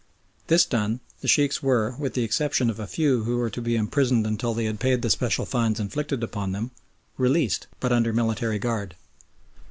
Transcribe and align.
This 0.47 0.65
done 0.65 0.99
the 1.19 1.27
Sheikhs 1.27 1.61
were, 1.61 1.95
with 1.99 2.15
the 2.15 2.23
exception 2.23 2.71
of 2.71 2.79
a 2.79 2.87
few 2.87 3.23
who 3.25 3.37
were 3.37 3.51
to 3.51 3.61
be 3.61 3.75
imprisoned 3.75 4.25
until 4.25 4.55
they 4.55 4.65
had 4.65 4.79
paid 4.79 5.03
the 5.03 5.11
special 5.11 5.45
fines 5.45 5.79
inflicted 5.79 6.23
upon 6.23 6.53
them, 6.53 6.71
released, 7.19 7.67
but 7.79 7.91
under 7.93 8.11
military 8.11 8.57
guard. 8.57 8.95